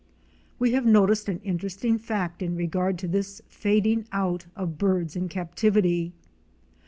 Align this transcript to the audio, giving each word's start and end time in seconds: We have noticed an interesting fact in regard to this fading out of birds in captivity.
We 0.57 0.71
have 0.71 0.83
noticed 0.83 1.29
an 1.29 1.37
interesting 1.43 1.99
fact 1.99 2.41
in 2.41 2.55
regard 2.55 2.97
to 2.97 3.07
this 3.07 3.39
fading 3.47 4.05
out 4.11 4.47
of 4.55 4.79
birds 4.79 5.15
in 5.15 5.29
captivity. 5.29 6.11